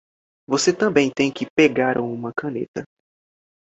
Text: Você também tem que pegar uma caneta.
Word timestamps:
Você 0.47 0.73
também 0.75 1.11
tem 1.11 1.31
que 1.31 1.45
pegar 1.55 2.01
uma 2.01 2.33
caneta. 2.33 2.83